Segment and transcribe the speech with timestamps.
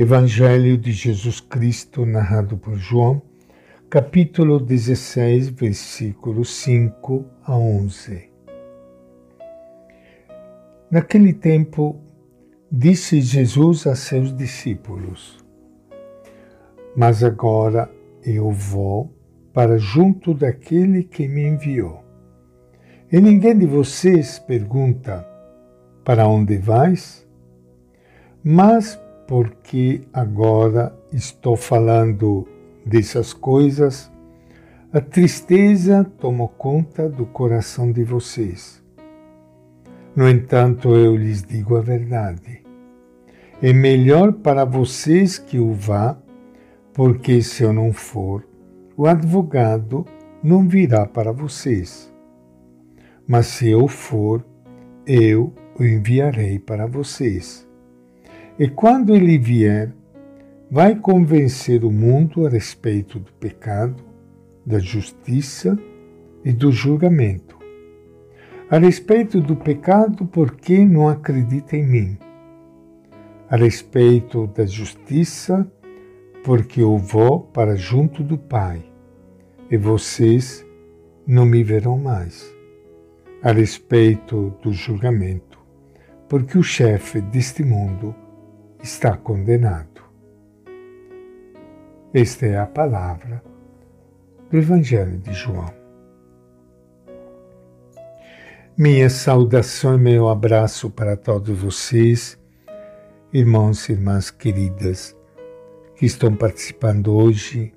[0.00, 3.20] Evangelho de Jesus Cristo, narrado por João,
[3.90, 8.30] capítulo 16, versículos 5 a 11.
[10.90, 12.00] Naquele tempo,
[12.72, 15.44] disse Jesus a seus discípulos:
[16.96, 17.90] Mas agora
[18.24, 19.14] eu vou
[19.52, 22.02] para junto daquele que me enviou.
[23.12, 25.28] E ninguém de vocês pergunta:
[26.02, 27.28] Para onde vais?
[28.42, 28.98] Mas
[29.30, 32.48] porque agora estou falando
[32.84, 34.10] dessas coisas,
[34.92, 38.82] a tristeza tomou conta do coração de vocês.
[40.16, 42.64] No entanto, eu lhes digo a verdade.
[43.62, 46.18] É melhor para vocês que eu vá,
[46.92, 48.44] porque se eu não for,
[48.96, 50.04] o advogado
[50.42, 52.12] não virá para vocês.
[53.28, 54.44] Mas se eu for,
[55.06, 57.69] eu o enviarei para vocês.
[58.60, 59.90] E quando ele vier,
[60.70, 64.04] vai convencer o mundo a respeito do pecado,
[64.66, 65.78] da justiça
[66.44, 67.58] e do julgamento.
[68.70, 72.18] A respeito do pecado, porque não acredita em mim.
[73.48, 75.66] A respeito da justiça,
[76.44, 78.84] porque eu vou para junto do Pai,
[79.70, 80.66] e vocês
[81.26, 82.54] não me verão mais.
[83.42, 85.58] A respeito do julgamento,
[86.28, 88.14] porque o chefe deste mundo
[88.82, 90.02] está condenado.
[92.12, 93.42] Esta é a palavra
[94.50, 95.72] do Evangelho de João.
[98.76, 102.38] Minha saudação e meu abraço para todos vocês,
[103.32, 105.16] irmãos e irmãs queridas,
[105.94, 107.72] que estão participando hoje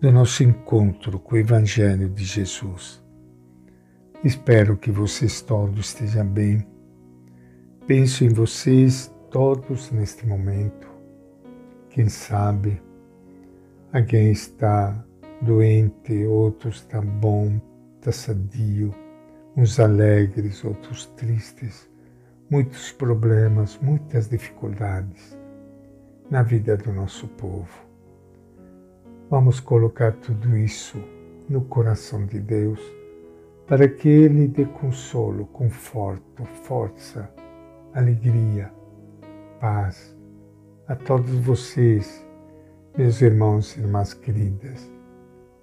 [0.00, 3.02] do nosso encontro com o Evangelho de Jesus.
[4.22, 6.66] Espero que vocês todos estejam bem.
[7.86, 10.86] Penso em vocês todos neste momento.
[11.88, 12.80] Quem sabe
[13.90, 15.04] alguém está
[15.40, 17.58] doente, outro está bom,
[17.96, 18.94] está sadio,
[19.56, 21.90] uns alegres, outros tristes,
[22.50, 25.36] muitos problemas, muitas dificuldades
[26.30, 27.86] na vida do nosso povo.
[29.30, 31.02] Vamos colocar tudo isso
[31.48, 32.80] no coração de Deus
[33.66, 37.32] para que Ele dê consolo, conforto, força,
[37.94, 38.70] alegria
[39.62, 40.12] paz
[40.88, 42.26] a todos vocês,
[42.98, 44.90] meus irmãos e irmãs queridas,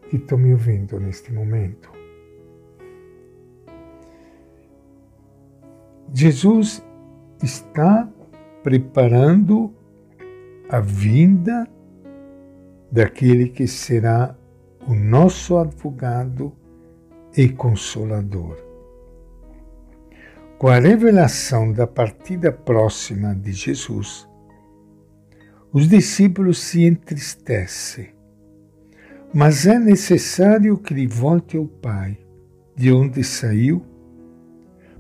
[0.10, 1.92] que estão me ouvindo neste momento.
[6.14, 6.82] Jesus
[7.44, 8.10] está
[8.64, 9.76] preparando
[10.70, 11.68] a vinda
[12.90, 14.34] daquele que será
[14.88, 16.54] o nosso advogado
[17.36, 18.69] e consolador.
[20.60, 24.28] Com a revelação da partida próxima de Jesus,
[25.72, 28.10] os discípulos se entristecem,
[29.34, 32.18] mas é necessário que ele volte ao Pai,
[32.76, 33.86] de onde saiu,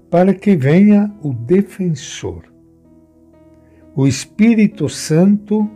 [0.09, 2.45] para que venha o defensor.
[3.93, 5.69] O Espírito Santo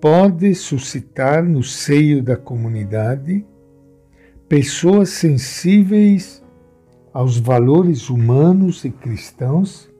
[0.00, 3.46] pode suscitar no seio da comunidade
[4.48, 6.42] pessoas sensíveis
[7.18, 9.90] aos valores humanos e cristãos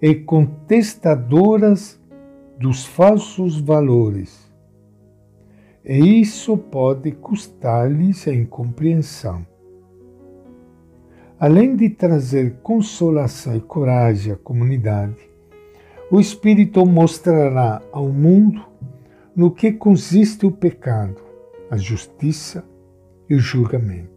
[0.00, 2.00] e contestadoras
[2.56, 4.48] dos falsos valores.
[5.84, 9.44] E isso pode custar-lhes a incompreensão.
[11.36, 15.28] Além de trazer consolação e coragem à comunidade,
[16.12, 18.64] o Espírito mostrará ao mundo
[19.34, 21.20] no que consiste o pecado,
[21.68, 22.64] a justiça
[23.28, 24.15] e o julgamento.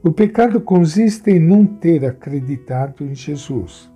[0.00, 3.90] O pecado consiste em não ter acreditado em Jesus.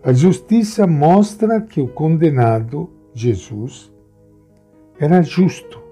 [0.00, 3.92] A justiça mostra que o condenado, Jesus,
[4.96, 5.82] era justo,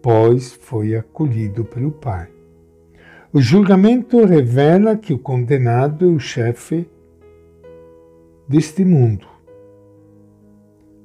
[0.00, 2.28] pois foi acolhido pelo Pai.
[3.32, 6.88] O julgamento revela que o condenado é o chefe
[8.48, 9.26] deste mundo.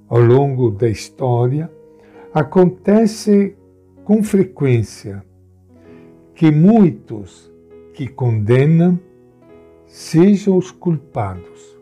[0.07, 1.71] Ao longo da história,
[2.31, 3.57] acontece
[4.03, 5.25] com frequência
[6.41, 7.53] que muitos
[7.93, 8.99] que condenam
[9.85, 11.79] sejam os culpados.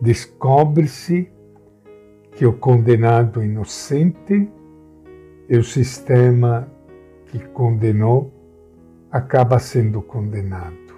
[0.00, 1.30] Descobre-se
[2.34, 4.48] que o condenado inocente
[5.50, 6.66] e o sistema
[7.26, 8.32] que condenou
[9.10, 10.94] acaba sendo condenado.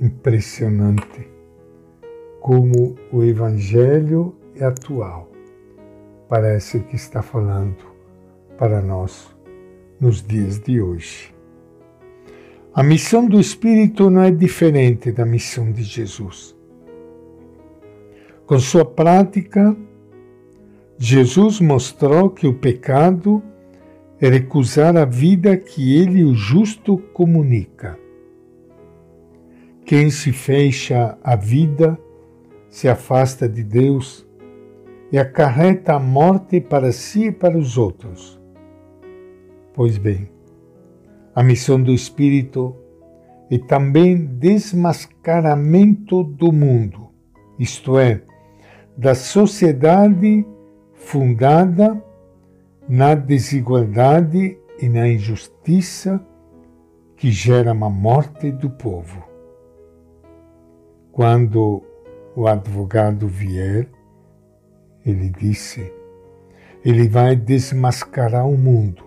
[0.00, 1.28] Impressionante
[2.40, 5.30] como o Evangelho é atual.
[6.26, 7.84] Parece que está falando
[8.56, 9.36] para nós
[10.00, 11.33] nos dias de hoje.
[12.76, 16.56] A missão do Espírito não é diferente da missão de Jesus.
[18.46, 19.76] Com sua prática,
[20.98, 23.40] Jesus mostrou que o pecado
[24.20, 27.96] é recusar a vida que ele, o justo, comunica.
[29.84, 31.96] Quem se fecha à vida
[32.68, 34.26] se afasta de Deus
[35.12, 38.40] e acarreta a morte para si e para os outros.
[39.72, 40.33] Pois bem,
[41.34, 42.76] a missão do Espírito
[43.50, 47.10] é também desmascaramento do mundo,
[47.58, 48.22] isto é,
[48.96, 50.46] da sociedade
[50.92, 52.02] fundada
[52.88, 56.24] na desigualdade e na injustiça
[57.16, 59.24] que gera uma morte do povo.
[61.12, 61.82] Quando
[62.36, 63.88] o advogado vier,
[65.04, 65.92] ele disse,
[66.84, 69.04] ele vai desmascarar o mundo,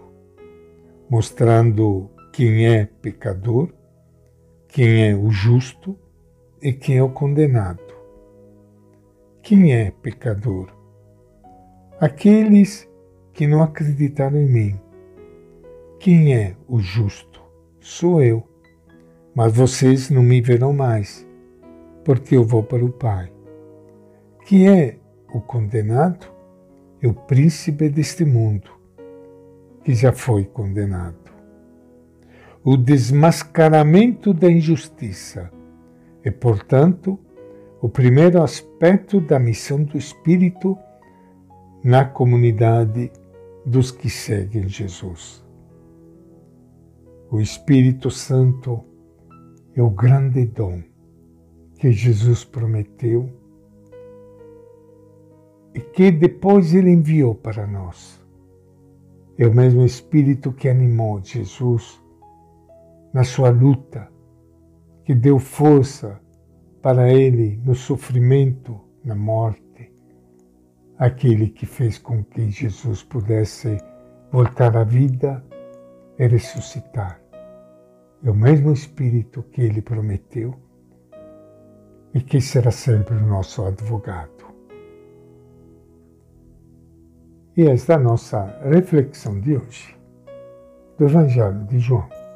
[1.10, 3.74] mostrando quem é pecador,
[4.68, 5.98] quem é o justo
[6.62, 7.81] e quem é o condenado.
[9.42, 10.72] Quem é pecador?
[12.00, 12.88] Aqueles
[13.34, 14.80] que não acreditaram em mim.
[16.00, 17.42] Quem é o justo?
[17.80, 18.48] Sou eu.
[19.33, 21.28] Mas vocês não me verão mais
[22.06, 23.33] porque eu vou para o Pai.
[24.45, 25.00] Que é
[25.33, 26.28] o condenado?
[27.01, 28.69] É o príncipe deste mundo,
[29.83, 31.27] que já foi condenado.
[32.69, 35.50] O desmascaramento da injustiça
[36.22, 37.18] é, portanto,
[37.81, 40.78] o primeiro aspecto da missão do Espírito
[41.81, 43.10] na comunidade
[43.66, 45.42] dos que seguem Jesus.
[47.31, 48.84] O Espírito Santo
[49.74, 50.84] é o grande dom
[51.80, 53.30] que Jesus prometeu
[55.74, 58.22] e que depois ele enviou para nós.
[59.38, 62.06] É o mesmo Espírito que animou Jesus
[63.18, 64.08] na sua luta,
[65.04, 66.22] que deu força
[66.84, 69.92] para ele no sofrimento, na morte,
[71.00, 73.80] aquele que fez com que Jesus pudesse
[74.31, 75.44] voltar à vida
[76.19, 77.19] e ressuscitar.
[78.24, 80.54] É o mesmo Espírito que ele prometeu
[82.14, 84.46] e que será sempre o nosso advogado.
[87.58, 89.98] E esta é a nossa reflexão de hoje
[91.00, 92.27] do Evangelho de João.